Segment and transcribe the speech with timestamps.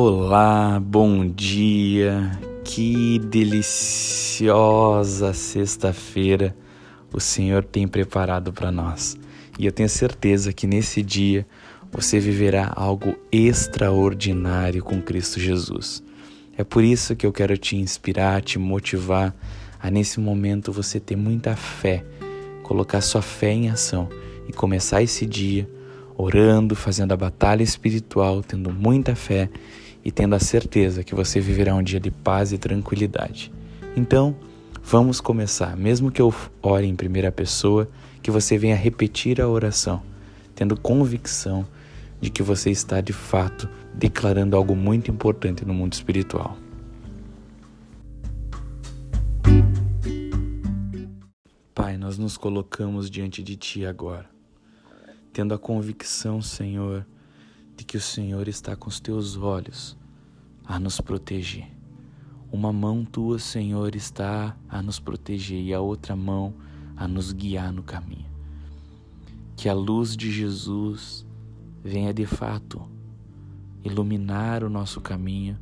[0.00, 2.30] Olá, bom dia.
[2.62, 4.52] Que deliciosa
[5.32, 6.56] sexta-feira
[7.12, 9.18] o Senhor tem preparado para nós.
[9.58, 11.44] E eu tenho certeza que nesse dia
[11.90, 16.00] você viverá algo extraordinário com Cristo Jesus.
[16.56, 19.34] É por isso que eu quero te inspirar, te motivar
[19.80, 22.04] a nesse momento você ter muita fé,
[22.62, 24.08] colocar sua fé em ação
[24.48, 25.68] e começar esse dia
[26.18, 29.50] orando, fazendo a batalha espiritual, tendo muita fé
[30.04, 33.52] e tendo a certeza que você viverá um dia de paz e tranquilidade.
[33.96, 34.36] Então,
[34.82, 35.76] vamos começar.
[35.76, 37.88] Mesmo que eu ore em primeira pessoa,
[38.22, 40.02] que você venha repetir a oração,
[40.54, 41.66] tendo convicção
[42.20, 46.56] de que você está de fato declarando algo muito importante no mundo espiritual.
[51.74, 54.28] Pai, nós nos colocamos diante de Ti agora,
[55.32, 57.06] tendo a convicção, Senhor,
[57.78, 59.96] de que o Senhor está com os teus olhos
[60.64, 61.70] a nos proteger.
[62.50, 66.54] Uma mão tua, Senhor, está a nos proteger e a outra mão
[66.96, 68.26] a nos guiar no caminho.
[69.56, 71.24] Que a luz de Jesus
[71.84, 72.82] venha de fato
[73.84, 75.56] iluminar o nosso caminho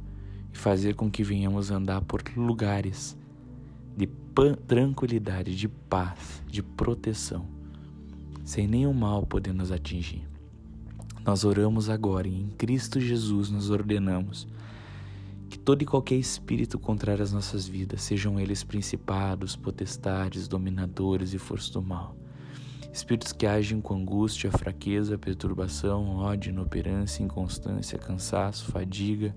[0.55, 3.15] e fazer com que venhamos andar por lugares
[3.95, 4.07] de
[4.67, 7.47] tranquilidade, de paz, de proteção,
[8.43, 10.27] sem nenhum mal poder nos atingir.
[11.27, 14.47] Nós oramos agora e em Cristo Jesus nos ordenamos
[15.51, 21.39] que todo e qualquer espírito contrário às nossas vidas, sejam eles principados, potestades, dominadores e
[21.39, 22.17] forças do mal,
[22.93, 29.35] espíritos que agem com angústia, fraqueza, perturbação, ódio, inoperância, inconstância, cansaço, fadiga,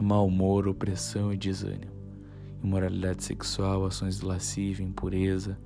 [0.00, 1.92] mau humor, opressão e desânimo,
[2.62, 5.58] imoralidade sexual, ações de lascívia, impureza,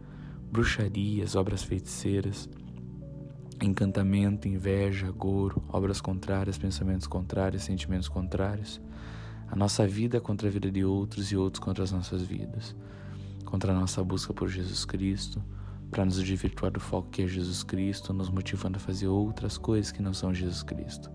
[0.51, 2.49] bruxarias, obras feiticeiras,
[3.63, 8.81] encantamento, inveja, goro, obras contrárias, pensamentos contrários, sentimentos contrários,
[9.49, 12.75] a nossa vida contra a vida de outros e outros contra as nossas vidas,
[13.45, 15.43] contra a nossa busca por Jesus Cristo,
[15.91, 19.93] para nos desvirtuar do foco que é Jesus Cristo, nos motivando a fazer outras coisas
[19.93, 21.11] que não são Jesus Cristo,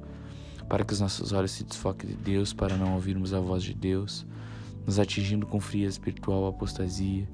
[0.69, 3.74] para que os nossos olhos se desfoquem de Deus, para não ouvirmos a voz de
[3.74, 4.25] Deus,
[4.86, 7.28] nos atingindo com fria espiritual apostasia,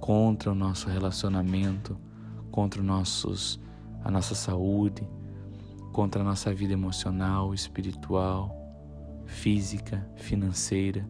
[0.00, 1.96] contra o nosso relacionamento,
[2.50, 3.60] contra nossos
[4.04, 5.06] a nossa saúde,
[5.92, 8.54] contra a nossa vida emocional, espiritual,
[9.26, 11.04] física, financeira,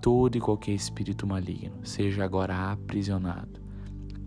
[0.00, 1.84] todo e qualquer espírito maligno.
[1.84, 3.60] Seja agora aprisionado,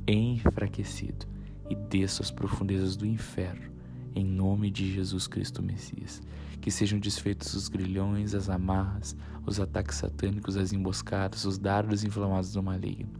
[0.07, 1.25] enfraquecido
[1.69, 3.71] e desça às profundezas do inferno,
[4.13, 6.21] em nome de Jesus Cristo Messias.
[6.59, 9.15] Que sejam desfeitos os grilhões, as amarras,
[9.45, 13.11] os ataques satânicos, as emboscadas, os dardos inflamados do maligno,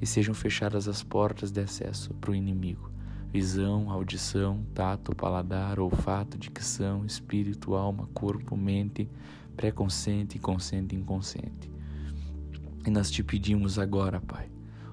[0.00, 2.91] e sejam fechadas as portas de acesso para o inimigo
[3.32, 9.08] visão, audição, tato, paladar, olfato, dicção, espírito, alma, corpo, mente,
[9.56, 11.72] pré-consciente, consciente e inconsciente.
[12.86, 14.50] E nós te pedimos agora, Pai,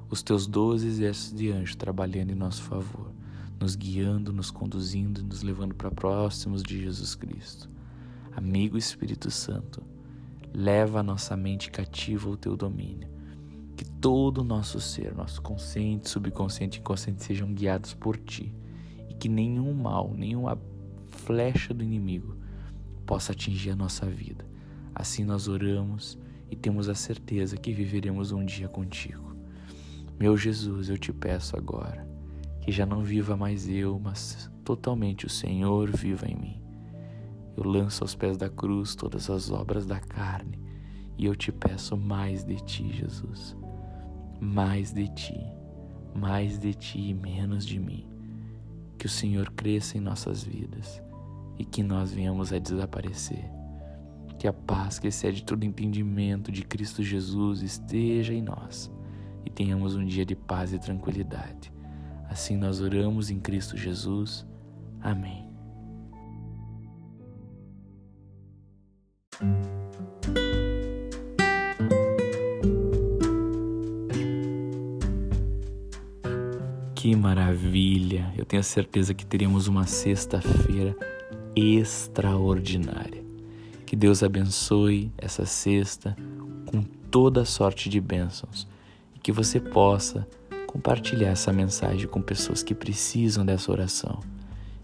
[0.10, 3.12] os teus doze exércitos de anjos trabalhando em nosso favor,
[3.60, 7.70] nos guiando, nos conduzindo, nos levando para próximos de Jesus Cristo.
[8.32, 9.84] Amigo Espírito Santo,
[10.54, 13.19] leva a nossa mente cativa ao teu domínio
[13.80, 18.54] que todo o nosso ser, nosso consciente, subconsciente e inconsciente sejam guiados por ti
[19.08, 20.60] e que nenhum mal, nenhuma
[21.08, 22.36] flecha do inimigo
[23.06, 24.46] possa atingir a nossa vida.
[24.94, 26.20] Assim nós oramos
[26.52, 29.34] e temos a certeza que viveremos um dia contigo.
[30.20, 32.06] Meu Jesus, eu te peço agora
[32.60, 36.62] que já não viva mais eu, mas totalmente o Senhor viva em mim.
[37.56, 40.60] Eu lanço aos pés da cruz todas as obras da carne
[41.18, 43.56] e eu te peço mais de ti, Jesus
[44.40, 45.40] mais de ti,
[46.16, 48.06] mais de ti e menos de mim.
[48.98, 51.02] Que o Senhor cresça em nossas vidas
[51.58, 53.46] e que nós venhamos a desaparecer.
[54.38, 58.90] Que a paz que excede todo entendimento de Cristo Jesus esteja em nós
[59.46, 61.74] e tenhamos um dia de paz e tranquilidade.
[62.30, 64.48] Assim nós oramos em Cristo Jesus.
[65.02, 65.49] Amém.
[77.00, 78.30] Que maravilha!
[78.38, 80.94] Eu tenho certeza que teremos uma sexta-feira
[81.56, 83.24] extraordinária.
[83.86, 86.14] Que Deus abençoe essa sexta
[86.66, 88.68] com toda sorte de bênçãos
[89.16, 90.28] e que você possa
[90.68, 94.20] compartilhar essa mensagem com pessoas que precisam dessa oração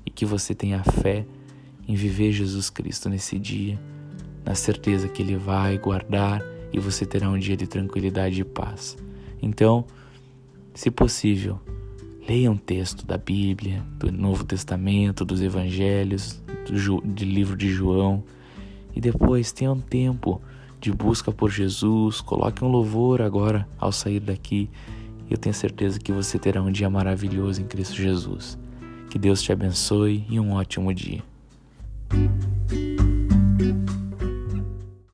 [0.06, 1.25] e que você tenha fé
[1.85, 3.77] em viver Jesus Cristo nesse dia,
[4.45, 6.41] na certeza que Ele vai guardar
[6.71, 8.95] e você terá um dia de tranquilidade e paz.
[9.41, 9.85] Então,
[10.73, 11.59] se possível,
[12.27, 18.24] Leia um texto da Bíblia, do Novo Testamento, dos Evangelhos, do, do livro de João
[18.95, 20.42] e depois tenha um tempo
[20.80, 24.69] de busca por Jesus, coloque um louvor agora ao sair daqui.
[25.30, 28.57] Eu tenho certeza que você terá um dia maravilhoso em Cristo Jesus.
[29.10, 31.24] Que Deus te abençoe e um ótimo dia.